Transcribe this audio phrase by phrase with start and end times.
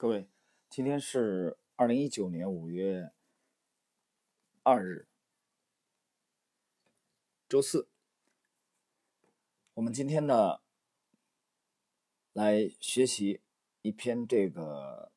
[0.00, 0.26] 各位，
[0.70, 3.12] 今天是二零一九年五月
[4.62, 5.06] 二日，
[7.46, 7.86] 周四。
[9.74, 10.60] 我们今天呢，
[12.32, 13.42] 来学习
[13.82, 15.12] 一篇这个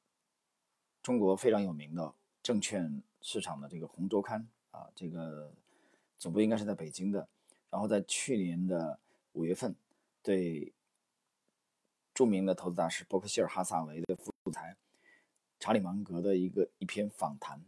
[1.02, 5.56] 中国非常有名的证券市场的这个《红周刊》啊，这个
[6.20, 7.30] 总部应该是在北京的。
[7.70, 9.00] 然后在去年的
[9.32, 9.78] 五月份，
[10.22, 10.74] 对
[12.14, 14.78] 著名的投资大师伯克希尔哈萨维的副总裁
[15.60, 17.64] 查理芒格的一个一篇访谈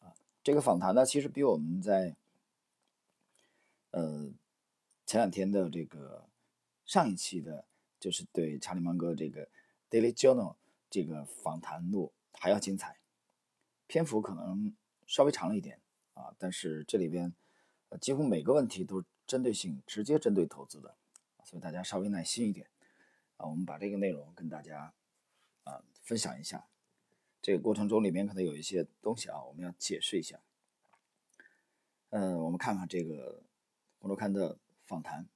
[0.00, 2.16] 啊，这个访谈呢，其实比我们在
[3.90, 4.32] 呃
[5.04, 6.26] 前两天的这个
[6.86, 7.66] 上一期的，
[8.00, 9.48] 就是对查理芒格这个
[9.90, 10.54] Daily Journal
[10.88, 12.96] 这个访谈录还要精彩，
[13.86, 14.74] 篇幅可能
[15.06, 15.80] 稍微长了一点
[16.14, 17.34] 啊，但是这里边
[17.90, 20.96] 呃几乎每个问题都是针对性直接针对投资的，
[21.42, 22.66] 所以大家稍微耐心一点。
[23.36, 24.94] 啊，我们把这个内容跟大家
[25.64, 26.66] 啊分享一下。
[27.42, 30.40] 这个过程中里面可能有一些东西啊，我们要解释一下。
[32.08, 33.42] 嗯，我们看看这个
[33.98, 35.28] 《红周刊》的访谈。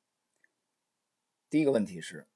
[1.51, 2.27] 第一个问题是，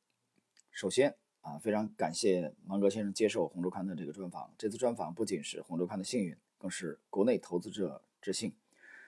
[0.71, 4.53] 首先啊，非常感谢芒格先生接受《红周刊》的这个专访。
[4.59, 8.55] 这次专访不仅是《红周刊》的幸运，更是国内投资者之幸。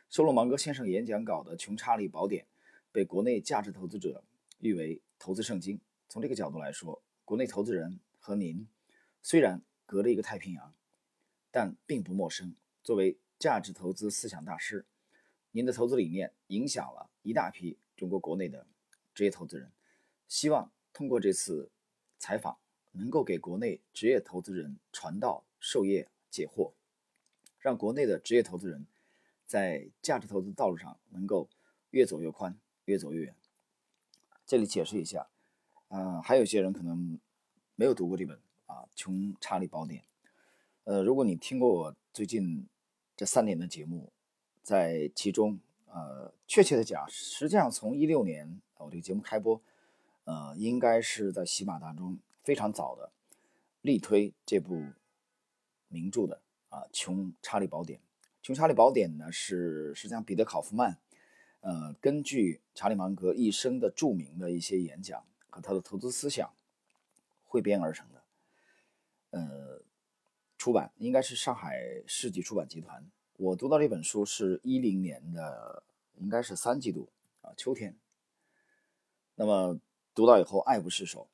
[0.09, 2.45] 收录芒格先生演讲稿的《穷查理宝典》
[2.93, 4.23] 被国内价值投资者
[4.61, 5.81] 誉为投资圣经。
[6.15, 8.69] 从这个角度来说，国内投资人和您
[9.21, 10.73] 虽然隔着一个太平洋，
[11.51, 12.55] 但并不陌生。
[12.85, 14.87] 作为价值投资思想大师，
[15.51, 18.65] 您的投资理念影响了一大批中国国内的
[19.13, 19.73] 职业投资人。
[20.29, 21.73] 希望通过这次
[22.17, 22.59] 采访，
[22.93, 26.75] 能够给国内职业投资人传道授业解惑，
[27.59, 28.87] 让国内的职业投资人
[29.47, 31.51] 在价值投资道路上能够
[31.91, 33.35] 越走越宽，越走越远。
[34.47, 35.27] 这里解释一下。
[35.97, 37.21] 嗯，还有一些人可能
[37.77, 40.03] 没有读过这本啊《穷查理宝典》。
[40.83, 42.67] 呃，如果你听过我最近
[43.17, 44.11] 这三年的节目，
[44.61, 49.63] 在其中，呃，确切的讲，实际上从一六年我这个节目开播，
[50.25, 53.13] 呃，应该是在喜马当中非常早的
[53.81, 54.83] 力推这部
[55.87, 56.41] 名著的
[56.71, 58.01] 啊《穷查理宝典》。
[58.43, 60.99] 《穷查理宝典》呢是实际上彼得考夫曼，
[61.61, 65.25] 呃，根据查理芒格一生的著名的一些演讲。
[65.55, 66.53] 和他的投资思想
[67.45, 68.23] 汇编而成的，
[69.31, 69.81] 呃，
[70.59, 73.09] 出版应该是上海世纪出版集团。
[73.37, 75.85] 我读到这本书是一零年的，
[76.17, 77.09] 应该是三季度
[77.41, 77.97] 啊，秋天。
[79.37, 79.79] 那么
[80.13, 81.29] 读到以后爱不释手。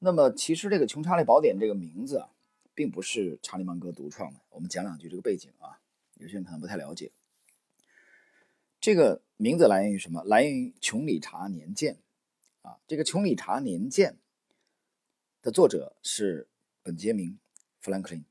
[0.00, 2.30] 那么其实这个《穷查理宝典》这个名字啊，
[2.74, 4.40] 并不是查理芒格独创的。
[4.50, 5.78] 我们讲两句这个背景啊，
[6.14, 7.12] 有些人可能不太了解。
[8.80, 10.24] 这个名字来源于什么？
[10.24, 11.94] 来源于《穷理查年鉴》。
[12.62, 14.18] 啊，这个《穷理查年鉴》
[15.44, 16.48] 的作者是
[16.80, 17.30] 本杰明·
[17.80, 18.24] 富兰克林。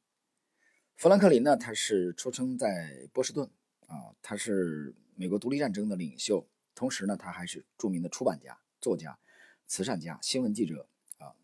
[0.96, 3.50] 富兰克林呢，他是出生在波士顿
[3.88, 9.20] 啊，他是美国独立战争的领袖，同时呢，他还是著名的出版家、作家、
[9.68, 10.88] 慈善家、新闻记者
[11.18, 11.36] 啊，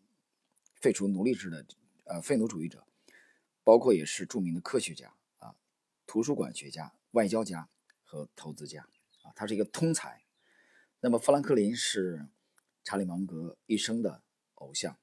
[0.80, 1.66] 废除奴隶制的
[2.04, 2.86] 呃废奴主义者，
[3.62, 5.54] 包括也是著名的科学家啊、
[6.06, 7.68] 图书馆学家、外交家
[8.02, 8.88] 和投资家
[9.24, 10.24] 啊，他是一个通才。
[11.00, 12.28] 那么富兰克林是。
[12.88, 14.22] 查理芒格一生的
[14.54, 14.96] 偶像，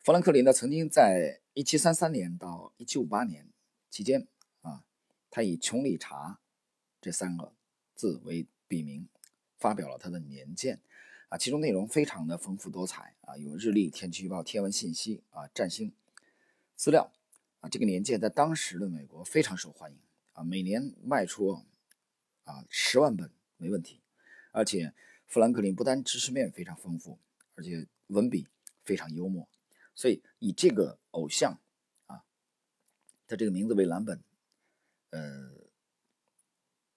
[0.00, 3.48] 富兰克林呢，曾经在1733年到1758年
[3.88, 4.28] 期间
[4.60, 4.84] 啊，
[5.30, 6.40] 他以“穷理查”
[7.00, 7.54] 这三个
[7.94, 9.08] 字为笔名，
[9.56, 10.82] 发表了他的年鉴。
[11.30, 15.94] 啊，其中内容非常的丰富多彩啊，有日历、天气预报、天文信息啊、占星
[16.76, 17.10] 资料。
[17.60, 19.98] 啊，这个年鉴在当时的美国非常受欢迎
[20.34, 21.64] 啊，每年卖出
[22.44, 24.02] 啊十万本没问题，
[24.52, 24.92] 而且。
[25.28, 27.18] 富兰克林不单知识面非常丰富，
[27.54, 28.48] 而且文笔
[28.82, 29.46] 非常幽默，
[29.94, 31.60] 所以以这个偶像
[32.06, 32.24] 啊，
[33.26, 34.22] 他这个名字为蓝本，
[35.10, 35.50] 呃，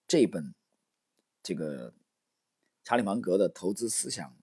[0.08, 0.54] 这本
[1.42, 1.92] 这个
[2.82, 4.34] 查理芒格的投资思想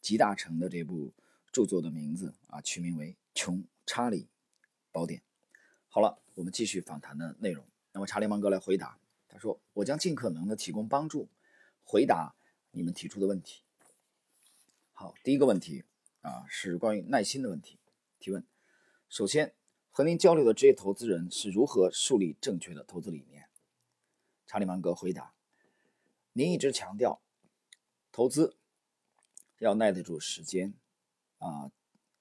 [0.00, 1.12] 集大成的这部
[1.52, 4.26] 著作的名字啊，取名为《穷查理
[4.90, 5.20] 宝典》。
[5.88, 7.62] 好了，我们继续访谈的内容。
[7.92, 8.98] 那么查理芒格来回答，
[9.28, 11.28] 他说：“我将尽可能的提供帮助，
[11.84, 12.34] 回答。”
[12.76, 13.62] 你们提出的问题，
[14.92, 15.84] 好，第一个问题
[16.20, 17.78] 啊是关于耐心的问题。
[18.18, 18.46] 提问：
[19.08, 19.54] 首先，
[19.90, 23.48] 和您交流的职业投资人是如何树立正确的投资理念？
[24.46, 25.32] 查理芒格回答：
[26.34, 27.22] 您一直强调
[28.12, 28.58] 投资
[29.58, 30.74] 要耐得住时间
[31.38, 31.72] 啊，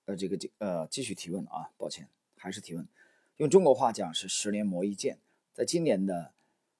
[0.05, 2.07] 呃，这个这呃，继续提问啊，抱歉，
[2.37, 2.87] 还是提问。
[3.35, 5.19] 用中国话讲是十年磨一剑。
[5.51, 6.33] 在今年的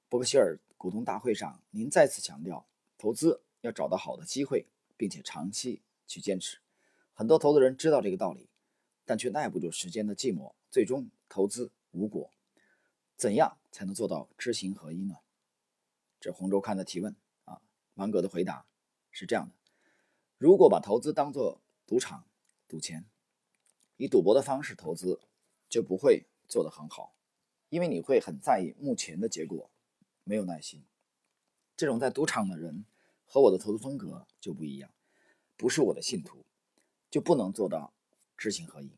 [0.07, 2.65] 伯克希尔股东大会上，您再次强调
[2.97, 3.41] 投资。
[3.65, 6.59] 要找到好的机会，并且长期去坚持。
[7.13, 8.47] 很多投资人知道这个道理，
[9.03, 12.31] 但却耐不住时间的寂寞，最终投资无果。
[13.17, 15.15] 怎样才能做到知行合一呢？
[16.19, 17.15] 这洪州看的提问
[17.45, 17.61] 啊，
[17.95, 18.67] 芒格的回答
[19.09, 19.55] 是这样的：
[20.37, 22.27] 如果把投资当做赌场
[22.67, 23.05] 赌钱，
[23.97, 25.19] 以赌博的方式投资，
[25.67, 27.15] 就不会做得很好，
[27.69, 29.71] 因为你会很在意目前的结果，
[30.23, 30.85] 没有耐心。
[31.77, 32.85] 这种在赌场的人
[33.25, 34.89] 和我的投资风格就不一样，
[35.57, 36.45] 不是我的信徒，
[37.09, 37.93] 就不能做到
[38.37, 38.91] 知行合一。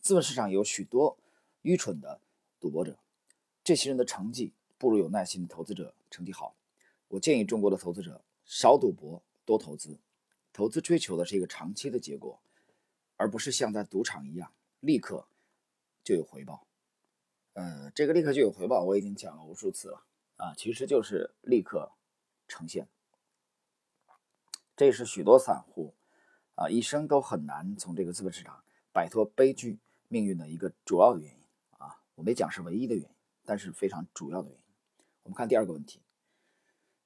[0.00, 1.18] 资本市场有许多
[1.62, 2.20] 愚蠢的
[2.60, 2.98] 赌博者，
[3.62, 4.52] 这些人的成绩。
[4.76, 6.56] 不如有耐心的投资者成绩好。
[7.08, 9.98] 我建议中国的投资者少赌博，多投资。
[10.52, 12.38] 投资追求的是一个长期的结果，
[13.16, 15.26] 而不是像在赌场一样立刻
[16.02, 16.66] 就有回报。
[17.54, 20.04] 呃，这个立刻就有回报，我已经讲了无数次了
[20.36, 21.92] 啊，其实就是立刻
[22.46, 22.86] 呈现。
[24.76, 25.94] 这是许多散户
[26.54, 29.78] 啊一生都很难从这个资本市场摆脱悲剧
[30.08, 31.44] 命运的一个主要的原因
[31.78, 32.02] 啊。
[32.14, 33.10] 我没讲是唯一的原因，
[33.44, 34.64] 但是非常主要的原因。
[35.22, 36.00] 我们看第二个问题，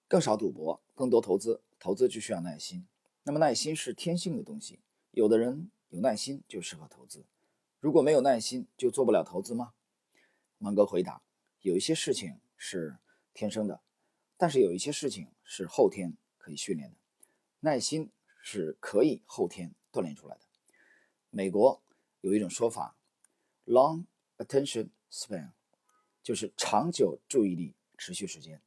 [0.08, 1.60] 更少赌博，更多投资。
[1.80, 2.88] 投资就需要耐心。
[3.22, 4.80] 那么耐心是天性的东西，
[5.12, 7.24] 有的人有耐心就适合投资。
[7.78, 9.74] 如果没有耐心，就做不了投资吗？
[10.58, 11.22] 芒格回答：
[11.60, 12.98] 有一些事情是
[13.32, 13.80] 天生的，
[14.36, 16.96] 但是有一些事情是后天可以训练的。
[17.60, 18.10] 耐心
[18.42, 20.42] 是可以后天锻炼出来的。
[21.30, 21.82] 美国
[22.20, 22.96] 有一种说法
[23.66, 24.04] ，long
[24.36, 25.50] attention span，
[26.22, 27.74] 就是长久注意力。
[28.00, 28.62] 持续时间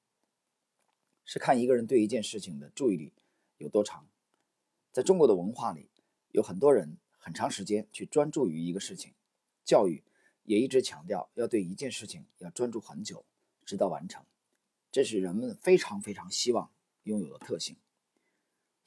[1.24, 3.14] 是看一个人对一件事情的注意力
[3.60, 4.06] 有多长。
[4.92, 5.90] 在中国的文化里，
[6.32, 9.14] 有很多人很长时间去专注于一个事情，
[9.64, 10.04] 教育
[10.44, 13.24] 也一直强调要对一件事情要专注很久，
[13.66, 14.26] 直到完成。
[14.92, 16.70] 这是人们非常非常希望
[17.04, 17.78] 拥有的特性。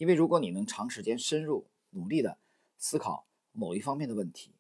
[0.05, 2.39] 因为如果你能长时间深入努力的
[2.77, 4.55] 思考某一方面的问题，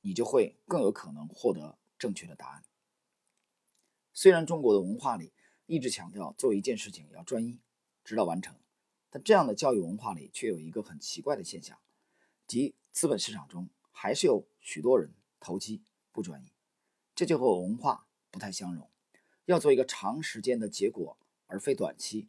[0.00, 2.64] 你就会更有可能获得正确的答案。
[4.12, 5.32] 虽然中国的文化里
[5.66, 7.60] 一直强调做一件事情要专一，
[8.02, 8.56] 直到完成，
[9.10, 11.78] 但这样的教育文化里却有一个很奇怪的现象，
[12.48, 16.50] 即资本市场中还是有许多人投机不专一，
[17.14, 18.90] 这就和文化不太相容。
[19.44, 21.16] 要做一个长时间的结果，
[21.46, 22.28] 而非短期，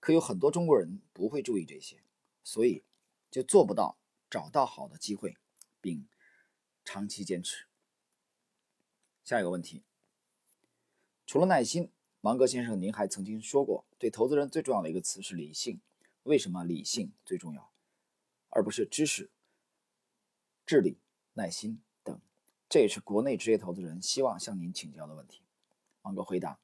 [0.00, 2.02] 可有很多中国人不会注意这些，
[2.42, 2.84] 所以
[3.30, 3.98] 就做不到
[4.30, 5.36] 找到好的机会，
[5.80, 6.08] 并
[6.84, 7.66] 长期坚持。
[9.24, 9.82] 下一个问题。
[11.26, 11.90] 除了耐心，
[12.20, 15.80] 芒格先生，您还曾经说过，对投资人最重要的一个词是理性。
[16.22, 17.70] 为什么理性最重要，
[18.50, 19.30] 而不是知识、
[20.64, 20.98] 智力、
[21.34, 22.20] 耐心等？
[22.68, 25.42] 这也是国内职业投资人希望向您请教的问题。
[26.02, 26.58] 芒格回答：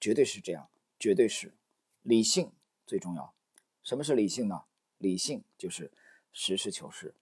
[0.00, 1.54] 绝对是这样，绝对是
[2.02, 2.52] 理性
[2.90, 3.32] 最重要。
[3.84, 4.64] 什么是理性呢？
[4.98, 5.92] 理性就是
[6.32, 7.14] 实事求是，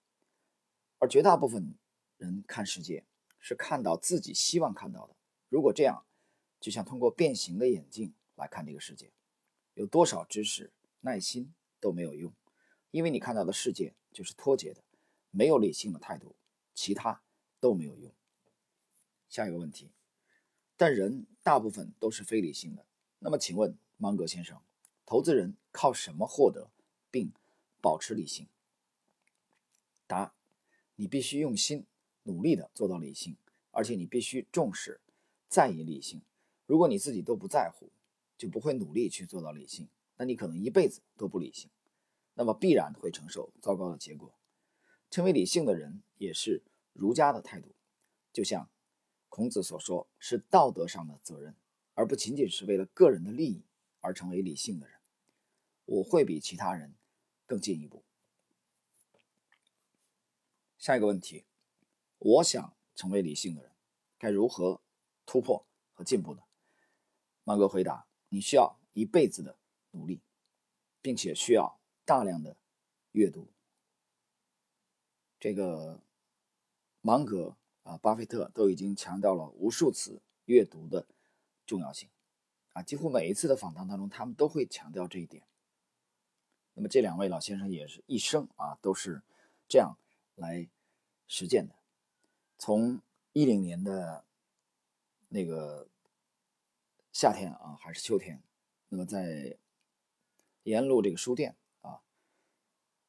[0.97, 1.75] 而绝大部分
[2.17, 3.05] 人看世界
[3.39, 5.15] 是看到自己希望看到的。
[5.51, 6.07] 如果这样，
[6.59, 9.13] 就像通过变形的眼镜来看这个世界，
[9.75, 12.33] 有多少知识、耐心都没有用，
[12.91, 14.83] 因为你看到的世界就是脱节的，
[15.31, 16.35] 没有理性的态度，
[16.73, 17.23] 其他
[17.61, 18.11] 都没有用。
[19.29, 19.91] 下一个问题，
[20.79, 22.87] 但人大部分都是非理性的，
[23.19, 24.59] 那么请问芒格先生，
[25.09, 26.71] 投资人靠什么获得
[27.11, 27.33] 并
[27.81, 28.47] 保持理性？
[30.07, 30.35] 答：
[30.97, 31.87] 你必须用心
[32.25, 33.39] 努力的做到理性，
[33.71, 35.01] 而且你必须重视、
[35.49, 36.21] 在意理性。
[36.67, 37.91] 如果你自己都不在乎，
[38.37, 41.71] 就不会努力去做到理性，那你可能一辈子都不理性，
[42.35, 44.35] 那么必然会承受糟糕的结果。
[45.11, 47.75] 成为理性的人也是儒家的态度，
[48.31, 48.69] 就像
[49.31, 51.57] 孔子所说，是道德上的责任，
[51.95, 53.63] 而不仅仅是为了个人的利益
[54.01, 54.98] 而成为理性的人。
[55.89, 56.95] 我会比其他人
[57.47, 58.05] 更进一步。
[60.77, 61.47] 下一个问题，
[62.19, 63.73] 我想成为理性的人，
[64.19, 64.83] 该如何
[65.25, 66.43] 突破和进步呢？
[67.43, 69.59] 芒格回答：“你需要一辈子的
[69.93, 70.21] 努力，
[71.01, 72.59] 并且需要大量的
[73.13, 73.49] 阅读。
[75.41, 76.03] 这个
[77.01, 81.07] 芒格啊，巴菲特都已经强调了无数次阅读的
[81.65, 82.11] 重要性
[82.75, 85.43] 啊，几乎每一次的访谈当中，他们都会强调这一点。
[86.79, 89.23] 那么这两位老先生也是一生啊，都是
[89.69, 89.99] 这样
[90.37, 90.69] 来
[91.27, 91.75] 实践的。
[92.57, 93.01] 从
[93.33, 94.25] 一零年的
[95.29, 95.87] 那个。”
[97.11, 98.41] 夏天啊，还是秋天？
[98.91, 99.57] 那么在
[100.63, 102.01] 沿路这个书店啊，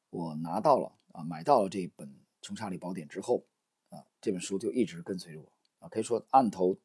[0.08, 2.08] 我拿到了啊，买到了这本
[2.42, 3.44] 《穷查理宝典》之后
[3.90, 5.88] 啊，这本书就一直跟随着我啊。
[5.88, 6.76] 可以说，案头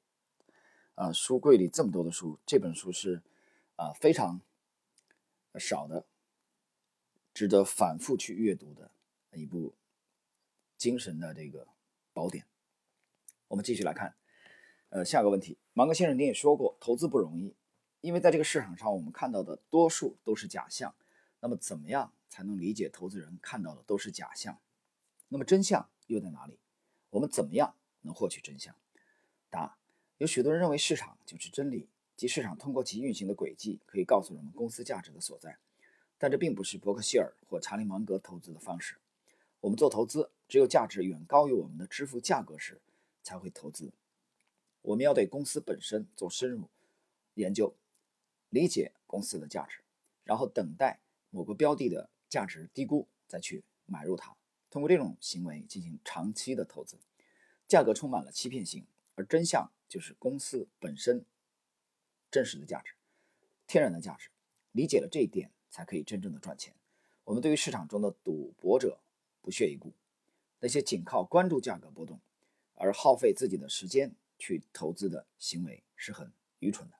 [0.93, 3.23] 啊，书柜里这么多的书，这本书是
[3.75, 4.39] 啊非常
[5.57, 6.05] 少的，
[7.35, 8.89] 值得反复去阅读的
[9.33, 9.75] 一部
[10.77, 11.67] 精神的这个
[12.13, 12.45] 宝典。
[13.49, 14.15] 我们继续来看，
[14.87, 17.53] 呃，下个问题，芒格先生您也说过，投资不容易，
[17.99, 20.95] 因为在这个市场上，我们看到的多数都是假象。
[21.41, 24.57] 那么，怎么样才能理解投资人看到的都是假象？
[25.27, 26.57] 那么真相又在哪里？
[27.09, 28.73] 我们怎么样能获取真相？
[29.49, 29.77] 答：
[30.19, 35.57] 有许多人认为市场就是真理，即市场通过其运行的轨迹可以告诉人们公司价值的所在。
[36.17, 38.97] 但这并不是伯克希尔或查理芒格投资的方式。
[39.61, 42.81] 我们做投资，只有价值远高于我们的支付价格时。
[43.25, 43.91] 才会投资。
[44.83, 46.69] 我们要对公司本身做深入
[47.33, 47.75] 研究，
[48.49, 49.79] 理解公司的价值，
[50.23, 50.99] 然后等待
[51.31, 54.37] 某个标的的价值低估再去买入它。
[54.69, 56.99] 通过这种行为进行长期的投资。
[57.67, 61.25] 价格充满了欺骗性，而真相就是公司本身
[62.29, 62.93] 真实的价值、
[63.65, 64.29] 天然的价值。
[64.71, 66.73] 理解了这一点，才可以真正的赚钱。
[67.25, 68.97] 我们对于市场中的赌博者
[69.41, 69.91] 不屑一顾，
[70.61, 72.17] 那些仅靠关注价格波动。
[72.75, 76.95] 而耗费自己的时间去投资的行为是很愚蠢的。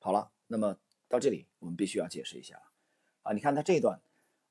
[0.00, 0.76] 好了，那么
[1.08, 2.60] 到这里我们必须要解释一下
[3.22, 4.00] 啊，你看他这一段，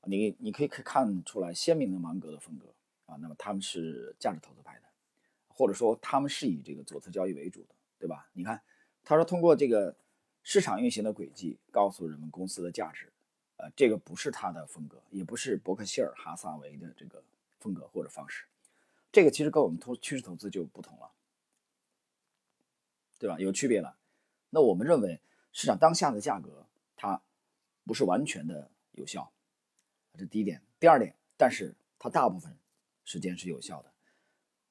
[0.04, 2.72] 你你可以看出来鲜明的芒格的风格
[3.04, 3.16] 啊。
[3.20, 4.86] 那么他们是价值投资派的，
[5.48, 8.30] 或者说他们是以这个左侧交易为主的，对吧？
[8.32, 8.62] 你看
[9.04, 9.94] 他说通过这个
[10.42, 13.12] 市场运行的轨迹告诉人们公司的价值，
[13.60, 17.22] 呃，这个不是他的风格，也不是伯克希尔哈撒韦的这个
[17.58, 18.46] 风格或者方式。
[19.12, 21.10] 这个其实跟我们投趋势投资就不同了，
[23.18, 23.38] 对吧？
[23.38, 23.98] 有区别了。
[24.48, 25.20] 那我们认为
[25.52, 27.20] 市场当下的价格它
[27.84, 29.30] 不是完全的有效，
[30.16, 30.62] 这第一点。
[30.78, 32.56] 第二点，但是它大部分
[33.04, 33.92] 时间是有效的。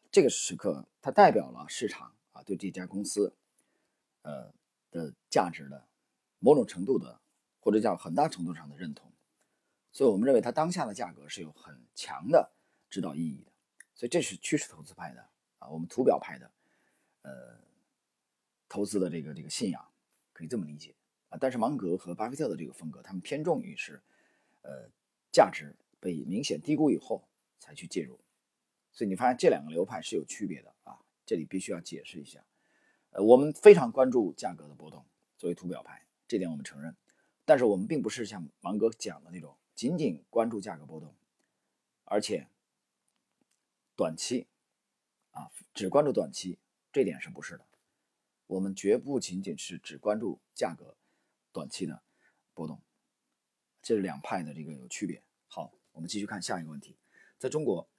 [0.09, 3.31] 这个时刻它代表了市场啊对这家公司
[4.23, 4.51] 呃
[4.89, 5.85] 的价值的
[6.39, 7.19] 某种程度的
[7.59, 9.11] 或者叫很大程度上的认同。
[9.91, 12.51] 所以我们认为它当下的价格是有很强的
[12.89, 13.51] 指导意义的。
[13.95, 16.51] 所以这是趋势投资派的啊，我们图表派的，
[17.23, 17.59] 呃，
[18.69, 19.85] 投资的这个这个信仰
[20.31, 20.95] 可以这么理解
[21.27, 21.37] 啊。
[21.37, 24.01] 但是芒格和巴菲特的这个风格，他们偏重于是，
[24.61, 24.89] 呃，
[25.33, 27.27] 价值被明显低估以后
[27.59, 28.17] 才去介入。
[28.93, 32.45] 所以你发现这两个流派是有区别的啊，这里必须要解释一下。
[33.09, 35.05] 呃，我们非常关注价格的波动，
[35.37, 36.95] 作为图表派，这点我们承认。
[37.49, 41.15] 但是我们并不是像芒格讲的那种仅仅关注价格波动，
[42.05, 42.47] 而且。
[43.95, 44.47] 短期，
[45.31, 47.65] 啊，只关注短期，这点是不是的？
[48.47, 50.95] 我们绝不仅仅是只关注价格
[51.51, 52.01] 短期的
[52.53, 52.81] 波动，
[53.81, 55.21] 这是两派的这个有区别。
[55.47, 56.95] 好，我们继续看下一个问题。
[57.37, 57.89] 在中国，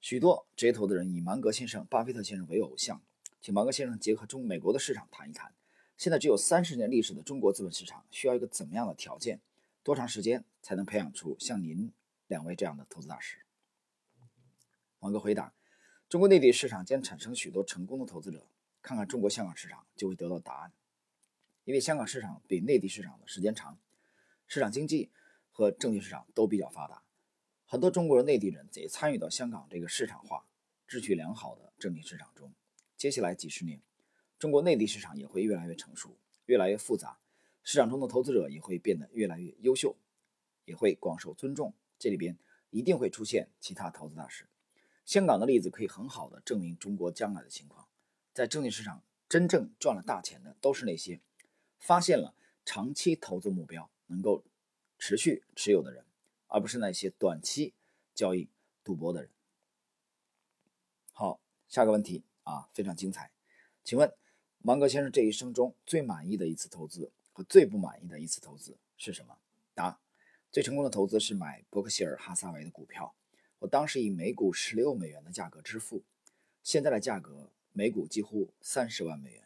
[0.00, 3.00] 许多职业投资人以芒格先生、巴菲特先生为偶像，
[3.40, 5.54] 请芒格先生结合中美国的市场谈一谈，
[5.98, 9.40] 现在只有三十年历史的中国资本市场需要一个怎么样的条件？
[9.82, 11.92] 多长时间才能培养出像您
[12.28, 13.38] 两位这样的投资大师？
[15.00, 15.52] 王哥回答：
[16.08, 18.46] 中国内地市场将产生许多成功的投资者。
[18.80, 20.72] 看看中国香港市场，就会得到答案。
[21.64, 23.76] 因为香港市场比内地市场的时间长，
[24.46, 25.10] 市场经济
[25.50, 27.02] 和证券市场都比较发达，
[27.66, 30.46] 很多中国的内地人也参与到香港这个市场化、
[30.88, 32.54] 秩序良好的证券市场中。
[32.96, 33.82] 接下来几十年，
[34.38, 36.16] 中国内地市场也会越来越成熟、
[36.46, 37.18] 越来越复杂，
[37.64, 39.96] 市场中的投资者也会变得越来越优秀，
[40.64, 41.74] 也会广受尊重。
[41.98, 42.38] 这里边
[42.70, 44.46] 一定会出现其他投资大师。
[45.04, 47.88] 香港的例子可以很好的证明中国将来的情况，
[48.32, 51.20] 在证券市场真正赚了大钱的都是那些
[51.78, 54.44] 发现了长期投资目标能够
[54.98, 56.04] 持续持有的人，
[56.46, 57.74] 而不是那些短期
[58.14, 58.48] 交易
[58.84, 59.30] 赌博的人。
[61.12, 63.32] 好，下个问题啊，非常精彩，
[63.82, 64.12] 请问
[64.60, 69.38] 芒格先生这一生中最满意的一次投资和最不满意的一次投资是什么？
[69.72, 70.00] 答：
[70.50, 73.14] 最成功的投资是买伯克希尔哈撒韦的股票。
[73.60, 76.02] 我当时以每股十六美元的价格支付，
[76.62, 79.44] 现在的价格每股几乎三十万美元。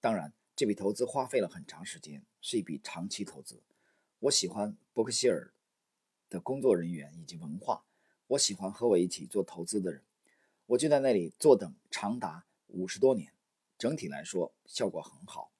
[0.00, 3.60] 当然，这笔投资花费了很长时间，是一笔长期投资。
[4.20, 5.52] 我喜欢伯克希尔
[6.30, 7.84] 的工作人员以及文化，
[8.28, 10.02] 我喜欢和我一起做投资的人。
[10.66, 13.33] 我就在那里坐等长达五十多年，
[13.78, 15.50] 整体来说效果很好，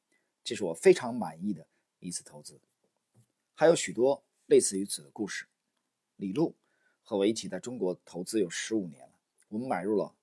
[0.43, 1.67] 这是我非常满意的
[2.01, 2.61] 一次投资。
[3.55, 5.47] 还有许多类似于此的故事。
[6.17, 6.55] 李路。
[7.07, 9.13] 和我一起在中国投资有十五年了，
[9.51, 10.15] 我们买入了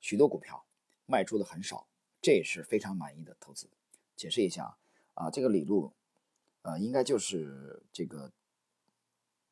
[0.00, 0.64] 许多股票，
[1.04, 1.86] 卖出的很少，
[2.22, 3.68] 这也是非常满意的投资。
[4.16, 4.78] 解释一下
[5.12, 5.92] 啊，这个李路，
[6.62, 8.30] 呃，应该就是这个《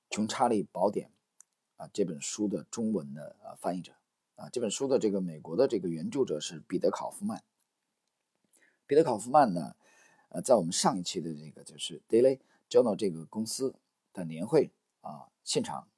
[0.08, 1.10] 穷查理宝典》
[1.84, 3.92] 啊这本书的中文的呃翻译者
[4.36, 7.44] 啊，这本书的这个美国的这个原著者是彼得考夫曼。
[8.94, 9.74] 彼得考夫曼呢，
[10.28, 12.38] 呃，在我们上一期的这个就是 Daily
[12.70, 13.74] Journal 这个公司
[14.12, 14.70] 的年会
[15.00, 15.88] 啊现场。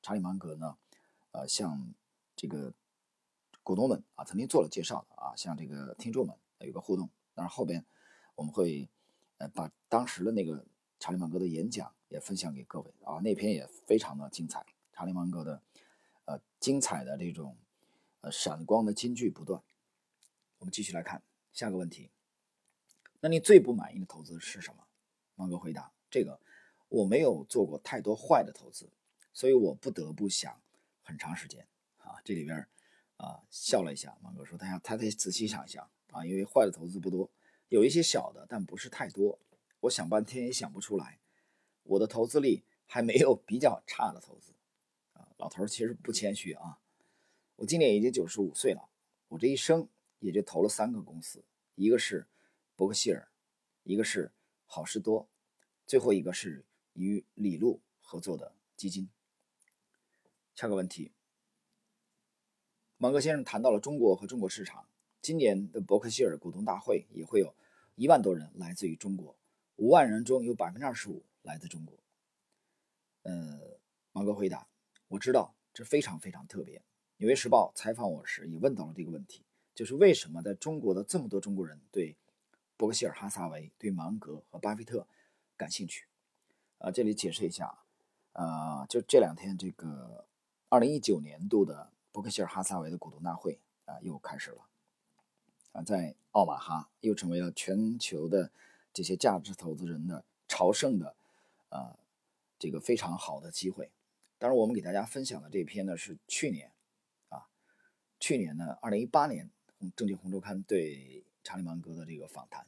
[0.00, 0.78] 查理芒格呢，
[1.32, 1.92] 呃，向
[2.36, 2.72] 这个
[3.64, 7.84] 股东们啊曾经做了介绍啊，向这个听众们有个互动，当然后边
[8.36, 8.88] 我们会
[9.38, 10.64] 呃把当时的那个
[11.00, 15.60] 查理芒格的演讲也分享给各位啊，那篇也非常的精彩，查理芒格的
[16.26, 17.56] 呃精彩的这种
[18.20, 19.60] 呃闪光的金句不断。
[20.58, 21.20] 我们继续来看
[21.52, 22.12] 下个问题，
[23.20, 24.86] 那你最不满意的投资是什么？
[25.34, 26.40] 芒哥回答：这个
[26.88, 28.90] 我没有做过太多坏的投资，
[29.32, 30.60] 所以我不得不想
[31.02, 31.66] 很长时间
[31.98, 32.66] 啊，这里边。
[33.18, 34.14] 啊，笑了一下。
[34.20, 37.30] 芒哥说：“他想，他得仔细想一想啊，因为坏的投资不多，
[37.70, 39.38] 有一些小的，但不是太多。
[39.80, 41.18] 我想半天也想不出来。
[41.84, 44.52] 我的投资力还没有比较差的投资
[45.14, 45.26] 啊。
[45.38, 46.78] 老头其实不谦虚啊。
[47.54, 48.86] 我今年已经九十五岁了，
[49.28, 51.42] 我这一生也就投了三个公司，
[51.74, 52.26] 一个是
[52.76, 53.26] 伯克希尔，
[53.84, 54.30] 一个是
[54.66, 55.28] 好事多，
[55.86, 59.08] 最后一个是与李路合作的基金。
[60.54, 61.10] 下个问题。”
[62.98, 64.86] 芒格先生谈到了中国和中国市场。
[65.22, 67.52] 今年的伯克希尔股东大会也会有
[67.96, 69.36] 一万多人来自于中国，
[69.76, 71.98] 五万人中有百分之二十五来自中国。
[73.22, 73.80] 呃，
[74.12, 74.68] 芒格回答
[75.08, 76.78] ：“我知道这非常非常特别。”
[77.16, 82.16] 《纽约时报》采访我时也问到了这个问题，就是为什么在中国的这么多中国人对
[82.76, 85.06] 伯克希尔哈撒韦、对芒格和巴菲特
[85.56, 86.06] 感兴趣？
[86.78, 87.78] 啊，这里解释一下，
[88.32, 90.26] 啊，就这两天这个
[90.68, 91.90] 二零一九年度的。
[92.12, 94.66] 伯克希尔哈撒韦的股东大会啊，又开始了
[95.72, 98.50] 啊，在奥马哈又成为了全球的
[98.90, 101.14] 这些价值投资人的朝圣的
[101.68, 101.98] 啊，
[102.58, 103.90] 这个非常好的机会。
[104.38, 106.72] 当然，我们给大家分享的这篇呢是去年
[107.28, 107.46] 啊，
[108.18, 109.50] 去年呢，二零一八年
[109.94, 112.66] 《证券红周刊》对查理芒格的这个访谈。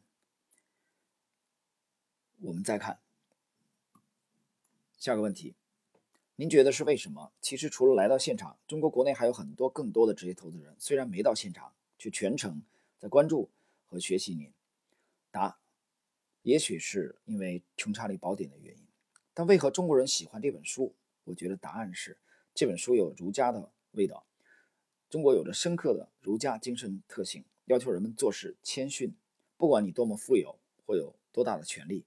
[2.41, 3.01] 我们再看
[4.97, 5.57] 下个问题。
[6.37, 7.33] 您觉得是为什么？
[7.41, 12.63] 其实除了来到现场，中国国内还有很多更多的职业投资人，虽然没到现场，却全程
[13.01, 13.51] 在关注
[13.85, 14.53] 和学习您。
[15.33, 15.59] 答：
[16.43, 18.87] 也许是因为《穷查理宝典》的原因，
[19.35, 20.95] 但为何中国人喜欢这本书？
[21.25, 22.17] 我觉得答案是
[22.55, 24.25] 这本书有儒家的味道。
[25.11, 29.15] 中国有着深刻的儒家精神特性，要求人们做事谦逊，
[29.57, 32.05] 不管你多么富有或有多大的权利，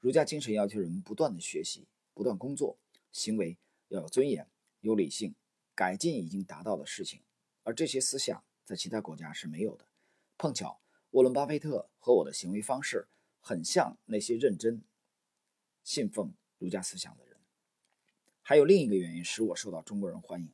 [0.00, 2.76] 儒家精神要求人们不断的学习，不断工作，
[3.10, 3.56] 行为。
[3.88, 4.48] 要有尊严，
[4.80, 5.36] 有理性，
[5.74, 7.20] 改进已经达到的事情，
[7.62, 9.86] 而这些思想在其他国家是没有的。
[10.36, 13.06] 碰巧，沃伦·巴菲特和我的行为方式
[13.40, 14.82] 很像那些认真
[15.84, 17.36] 信奉儒家思想的人。
[18.40, 20.50] 还有另一个原因使我受到中国人欢迎，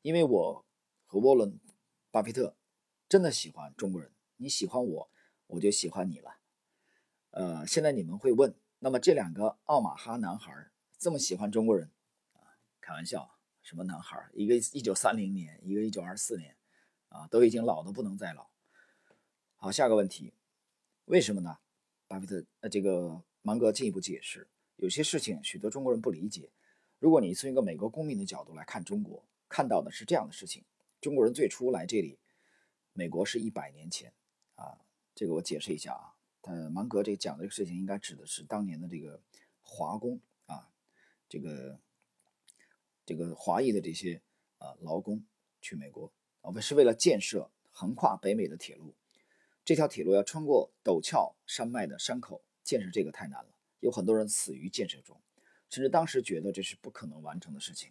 [0.00, 0.64] 因为我
[1.04, 1.50] 和沃伦·
[2.10, 2.56] 巴菲特
[3.10, 4.12] 真的喜欢中国人。
[4.36, 5.10] 你喜欢我，
[5.48, 6.36] 我就喜欢你了。
[7.32, 11.90] 呃，现在你们会问，那么这两个奥马哈男孩这么喜欢中国人
[12.34, 12.54] 啊？
[12.80, 14.30] 开玩笑，什么男孩？
[14.32, 16.56] 一个一九三零年，一个一九二四年，
[17.08, 18.48] 啊，都已经老的不能再老。
[19.56, 20.32] 好，下个问题，
[21.06, 21.58] 为什么呢？
[22.06, 26.52] 巴菲特，呃，这个芒格进一步解释，有些事情许多中国人不理解。
[27.00, 30.64] 如果你从一个美国公民的角度来看中国，看到的是这样的事情：
[31.00, 32.20] 中国人最初来这里，
[33.00, 34.12] 美国是一百年前，
[34.56, 34.76] 啊，
[35.14, 36.12] 这个我解释一下啊。
[36.42, 39.22] 呃，芒格这讲的这个事情，应该指的是当年的这个
[39.62, 40.68] 华工啊，
[41.26, 41.80] 这个。
[43.06, 44.22] 这个华裔的这些
[44.58, 45.24] 啊劳工
[45.60, 48.94] 去美国啊，为是为了建设横跨北美的铁路。
[49.64, 55.18] 这条铁路要穿过陡峭山脉的山口，建设这个太难了，有很多人死于建设中，
[55.70, 57.90] 甚至当时觉得这是不可能完成的事情。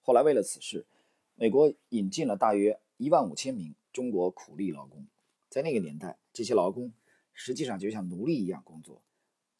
[0.00, 0.86] 后来为了此事，
[1.34, 5.06] 美国引进了大约一万五千名中国苦力劳工。
[5.48, 6.92] 在那个年代，这些劳工
[7.32, 9.00] 实际上就像奴隶一样工作，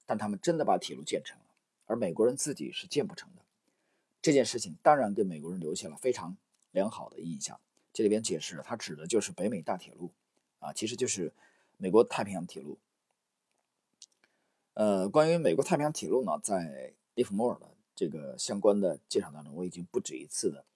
[0.05, 1.47] 但他们真的把铁路建成了，
[1.87, 3.41] 而美国人自己是建不成的。
[4.21, 6.37] 这件事情当然给美国人留下了非常
[6.71, 7.59] 良好的印象。
[7.95, 10.13] 这里边解释了，它指的就是北美大铁路，
[10.59, 11.33] 啊，其实就是
[11.79, 12.77] 美国太平洋铁路。
[14.75, 20.67] 呃，关于美国太平洋铁路呢，在利弗莫尔的这个相关的介绍当中，我已经不止一次的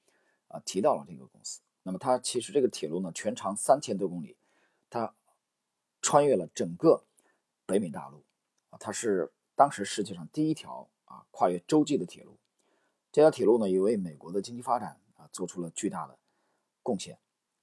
[0.48, 1.60] 啊提到了这个公司。
[1.82, 4.36] 那么它其实这个铁路呢，全长三千多公里，
[4.88, 5.14] 它
[6.02, 7.04] 穿越了整个
[7.66, 8.22] 北美大陆，
[8.68, 12.38] 啊，它是当时世界上第一条啊跨越洲际的铁路。
[13.10, 16.18] 这条铁路呢，也为美国的经济发展啊做出了巨大的
[16.82, 17.18] 贡献，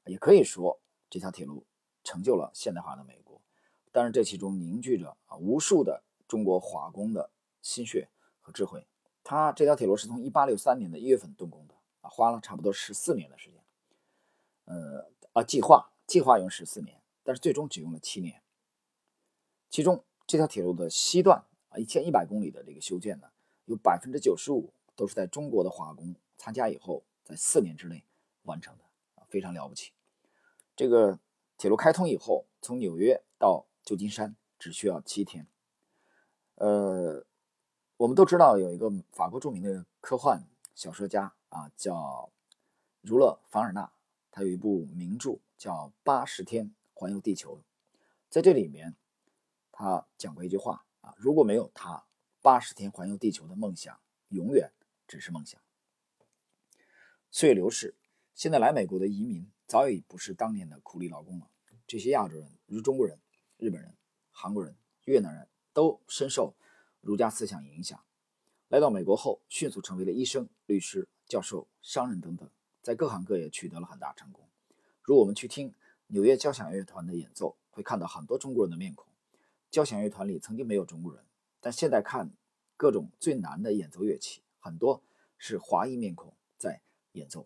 [0.06, 1.65] 也可以说这条铁路
[2.03, 3.41] 成就了现代化的美国。
[3.91, 7.30] 当然，这其中凝聚着啊无数的中国华工的
[7.62, 8.10] 心血
[8.41, 8.86] 和智慧。
[9.23, 13.57] 它这条铁路是从1863年的一月份动工的啊，花了差不多十四年的时间。
[14.67, 18.41] 呃啊，计划计划用十四年，但是最终只用了七年。
[19.69, 23.30] 其中这条铁路的西段啊，一千一百公里的这个修建呢，
[23.65, 24.71] 有百分之九十五。
[24.97, 28.03] 都是在中国的华工参加以后，在四年之内
[28.45, 29.91] 完成的啊，非常了不起。
[30.75, 31.19] 这个
[31.56, 35.45] 铁路开通以后，从纽约到旧金山只需要七天。
[36.56, 37.23] 呃，
[37.97, 42.32] 我们都知道有一个法国著名的科幻小说家啊，叫
[43.01, 43.91] 儒勒·凡尔纳，
[44.38, 47.58] 他有一部名著叫《八十天环游地球》。
[48.30, 48.95] 在这里面，
[49.71, 52.06] 他讲过一句话啊：如果没有他，
[52.43, 54.71] 八十天环游地球的梦想永远
[55.08, 55.60] 只是梦想。
[57.32, 57.95] 岁月流逝，
[58.36, 61.50] 现在来美国的移民早已不是当年的苦力劳工了。
[61.88, 63.19] 这些亚洲人，如中国人、
[63.58, 63.97] 日本人、
[64.30, 66.54] 韩国人、越南人都深受
[67.02, 68.00] 儒家思想影响，
[68.67, 72.47] 来到美国后，迅速成为了医生、律师、教授、商人等等，
[72.88, 74.47] 在各行各业取得了很大成功。
[75.02, 75.73] 如我们去听
[76.08, 79.06] 纽约交响乐团的演奏，会看到很多中国人的面孔。
[79.69, 81.21] 交响乐团里曾经没有中国人，
[81.60, 82.32] 但现在看
[82.78, 85.04] 各种最难的演奏乐器，很多
[85.38, 86.80] 是华裔面孔在。
[87.12, 87.45] 演奏，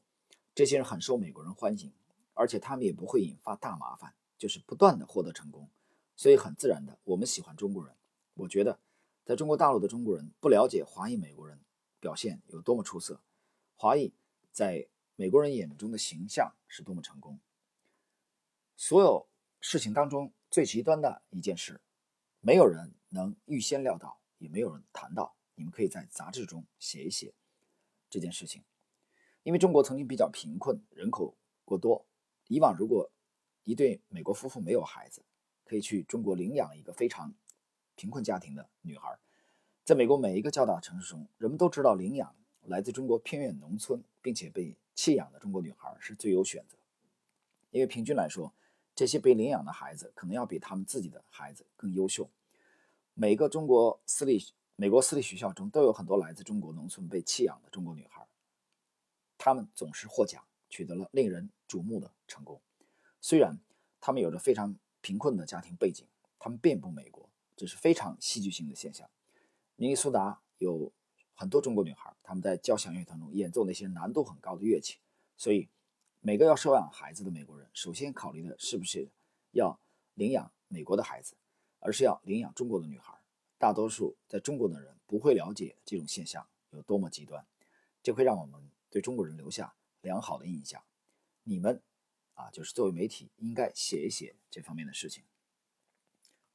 [0.54, 1.92] 这些人很受美国人欢迎，
[2.36, 5.68] 而且他们也不会引发大麻烦，就是不断的获得成功，
[6.16, 7.96] 所以很自然的，我们喜欢中国人。
[8.36, 8.78] 我觉得，
[9.26, 11.60] 在中国大陆的中国人不了解华裔美国人
[12.00, 13.22] 表现有多么出色，
[13.76, 14.14] 华裔
[14.52, 14.88] 在
[15.22, 17.40] 美国人眼中的形象是多么成功。
[18.76, 19.28] 所有
[19.60, 21.80] 事情当中最极端的一件事，
[22.40, 25.36] 没有人能预先料到，也没有人谈到。
[25.54, 27.36] 你们可以在杂志中写一写
[28.10, 28.64] 这件事情。
[29.44, 32.04] 因为中国曾经比较贫困，人口过多。
[32.48, 33.12] 以往如果
[33.64, 35.24] 一对美国夫妇没有孩子，
[35.66, 37.32] 可以去中国领养一个非常
[37.94, 39.20] 贫困家庭的女孩。
[39.84, 46.78] 在美国每一个较大城市中，人们都知道领养来自中国偏远农村并且被弃养的中国女孩是最优选择。
[47.72, 48.54] 因为平均来说，
[48.94, 52.30] 这些被领养的孩子可能要比他们自己的孩子更优秀。
[53.14, 54.44] 每个中国私立
[54.76, 58.28] 美国私立学校中都有很多来自中国农村被弃养的中国女孩。
[59.38, 62.62] 他们总是获奖，取得了令人瞩目的成功。
[63.20, 63.60] 虽然
[64.00, 66.06] 他们有着非常贫困的家庭背景，
[66.38, 69.10] 他们遍布美国，这是非常戏剧性的现象。
[69.76, 70.92] 明尼苏达有
[71.42, 75.00] 很多中国女孩，他们在交响乐团中演奏那些难度很高的乐器。
[75.36, 75.68] 所以，
[76.20, 79.10] 每个要收养孩子的美国人，首先考虑的是不是
[79.50, 79.80] 要
[80.14, 81.34] 领养美国的孩子，
[81.80, 83.20] 而是要领养中国的女孩。
[83.58, 87.44] 大多数在中国的人不会了解这种现象有多么极端，
[88.04, 88.70] 这会让我们。
[88.92, 90.84] 对中国人留下良好的印象，
[91.44, 91.82] 你们
[92.36, 95.24] 啊，就是作为媒体应该写一写这方面的事情。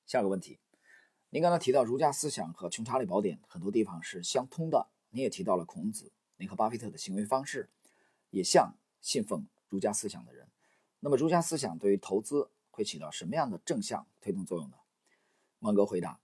[0.07, 0.61] 下个问题，
[1.31, 7.69] 您刚才提到儒家思想和《穷查理宝典》很多地方是相通的，您也提到了孔子，您和巴菲特的行为方式
[8.31, 10.49] 也像信奉儒家思想的人。
[11.01, 14.77] 那么，儒家思想对于投资会起到什么样的正向推动作用呢？
[15.59, 16.21] 芒格回答：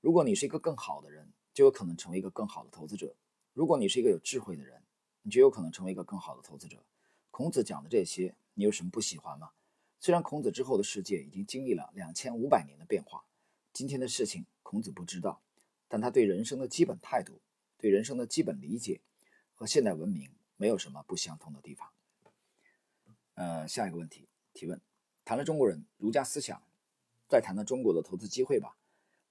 [0.00, 3.08] 如果你是一个更好的人，就有可能成为一个更好的投资者；
[3.52, 4.82] 如果你是一个有智慧的人，
[5.20, 6.82] 你就有可能成为一个更好的投资者。
[7.30, 9.50] 孔子讲的这些，你有什么不喜欢吗？
[10.00, 13.24] 虽然孔子之后的世界已经经历了两千五百年的变化，
[13.78, 15.40] 今天的事情孔子不知道，
[15.86, 17.40] 但他对人生的基本态度、
[17.76, 19.00] 对人生的基本理解
[19.54, 21.88] 和现代文明没有什么不相同的地方。
[23.34, 24.80] 呃，下一个问题提问：
[25.24, 26.60] 谈了中国人儒家思想，
[27.28, 28.76] 再谈谈中国的投资机会吧。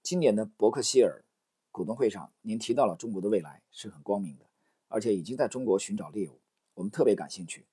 [0.02, 1.26] 今年的伯克希尔
[1.70, 4.46] 股东会上，您提到了中国的未来是很光明的。
[4.88, 6.40] 而且已经在中国寻找猎物，
[6.76, 7.66] 我们特别感兴趣。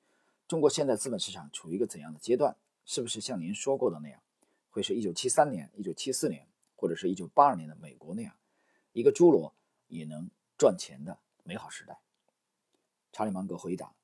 [0.49, 2.57] 中国现在资本市场处于一个怎样的阶段？
[2.85, 4.21] 是不是像您说过的那样，
[4.71, 8.35] 会是一九七三年、一九七四年，或者是一九八二年的美国那样，
[8.93, 9.55] 一个侏罗
[9.89, 12.01] 也能赚钱的美好时代？
[13.13, 13.95] 查理芒格回答：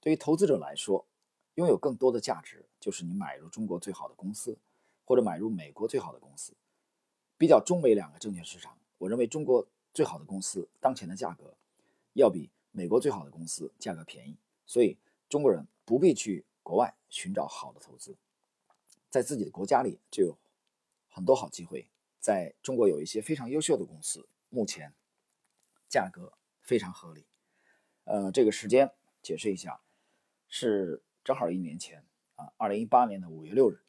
[0.00, 1.06] 对于投资者来说，
[1.54, 4.58] 拥有更多的价值就是你买入中国最好的公司，
[5.04, 6.54] 或者买入美国最好的公司。
[7.36, 11.54] 比较中美两个证券市场，我认为中国最好的公司当前的价格。
[12.14, 14.96] 要比美国最好的公司价格便宜，所以
[15.28, 18.16] 中国人不必去国外寻找好的投资，
[19.10, 20.38] 在自己的国家里就有
[21.08, 21.88] 很多好机会。
[22.24, 24.94] 在中国有一些非常优秀的公司，目前
[25.90, 26.32] 价格
[26.62, 27.26] 非常合理。
[28.04, 29.82] 呃，这个时间解释一下，
[30.48, 32.02] 是正好一年前
[32.36, 33.84] 啊，二零一八年的五月六日，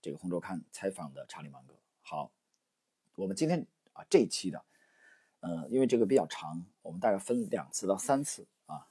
[0.00, 1.78] 这个《红周刊》采访的查理芒格。
[2.00, 2.32] 好，
[3.16, 4.64] 我们今天啊这一期的。
[5.40, 8.88] 呃，因为这个比较长，我们大概分两次到三次啊，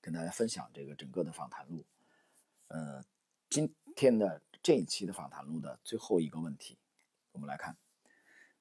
[0.00, 1.84] 跟大家分享这个整个的访谈录。
[2.66, 3.04] 呃，
[3.48, 6.76] 今天的这一期的访谈录的最后一个问题，
[7.30, 7.76] 我们来看，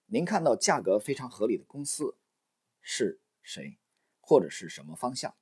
[0.10, 2.15] 您看到价格非常合理的公司
[2.82, 3.78] 是谁，
[4.22, 5.36] 或者是什么方向？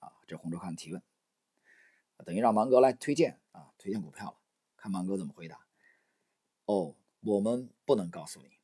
[0.00, 1.00] 啊，这洪周刊提问，
[2.24, 4.36] 等于让芒格来推荐啊，推荐股票了，
[4.76, 5.64] 看芒格怎么回答。
[6.64, 8.58] 哦，我们不能告诉你，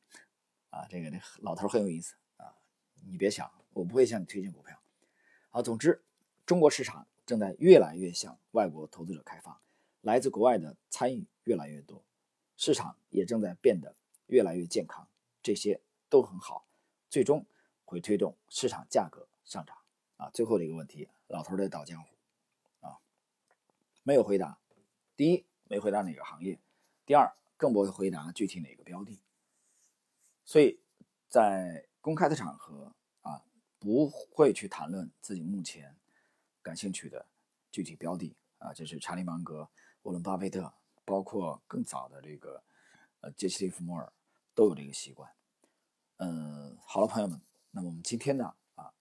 [0.71, 2.57] 啊，这个这老头很有意思啊。
[3.07, 4.77] 你别想，我不会向你推荐股票。
[5.49, 6.03] 好，总之，
[6.45, 9.57] 中国市场正在越来越向外国投资者开放，
[10.01, 12.03] 来自国外的参与越来越多，
[12.57, 13.95] 市场也正在变得
[14.27, 15.07] 越来越健康，
[15.45, 15.79] 这些
[16.09, 16.65] 都很好，
[17.07, 17.45] 最终
[17.83, 19.77] 会推动市场价格上涨。
[20.17, 22.09] 啊，最后的一个问题，老头在倒江湖，
[22.79, 22.97] 啊，
[24.01, 24.57] 没有回答。
[25.15, 26.57] 第一，没回答哪个行业；
[27.05, 29.21] 第二，更不会回答具体哪个标的。
[30.43, 30.79] 所以
[31.27, 33.43] 在公开的场合啊，
[33.77, 35.95] 不会去谈论自己目前
[36.63, 37.27] 感兴趣的
[37.69, 38.73] 具体标的啊。
[38.73, 39.69] 这是查理芒格、
[40.01, 42.63] 沃伦巴菲特，包括更早的这个
[43.19, 44.11] 呃杰西·利弗莫尔
[44.55, 45.31] 都有这个习惯。
[46.17, 47.39] 嗯，好了，朋友们，
[47.71, 48.93] 那么我们今天呢啊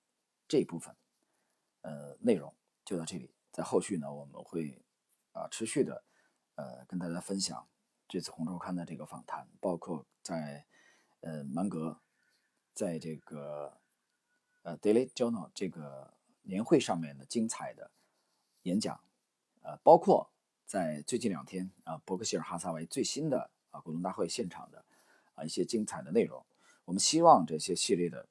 [0.46, 0.94] 这一部分。
[1.82, 4.82] 呃，内容就到这里，在后续呢，我们会
[5.32, 6.02] 啊持续的
[6.54, 7.68] 呃跟大家分享
[8.08, 10.64] 这次红周刊的这个访谈，包括在
[11.20, 12.00] 呃芒格
[12.72, 13.78] 在这个
[14.62, 17.90] 呃 Daily Journal 这个年会上面的精彩的
[18.62, 18.98] 演讲，
[19.60, 20.30] 呃，包括
[20.64, 24.82] 在最近两天啊伯克希尔哈撒韦最新的啊股东大会现场的
[25.34, 26.44] 啊一些精彩的内容，
[26.84, 28.28] 我们希望这些系列的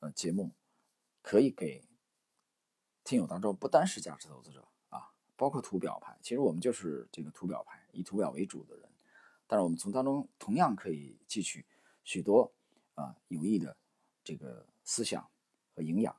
[0.00, 0.52] 呃节目
[1.22, 1.82] 可以给。
[3.06, 8.88] 听友当中不单是价值投资者啊，包括图表派，其实我们就是这个图表派，以图表为主的人。
[9.46, 11.66] 但是我们从当中同样可以汲取
[12.02, 12.50] 许多
[12.94, 13.76] 啊有益的
[14.24, 15.28] 这个思想
[15.74, 16.16] 和营养，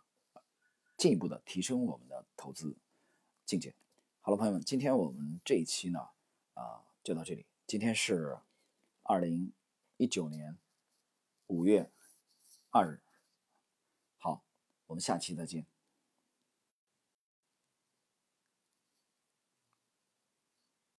[0.95, 2.77] 进一步的提升我们的投资
[3.45, 3.73] 境界。
[4.21, 5.99] 好了，朋友们，今天我们这一期呢
[6.53, 7.47] 啊就到这里。
[7.65, 8.37] 今天是
[9.01, 9.51] 二零
[9.97, 10.57] 一九年
[11.47, 11.89] 五月
[12.69, 13.01] 二日，
[14.17, 14.43] 好，
[14.87, 15.65] 我们下期再见。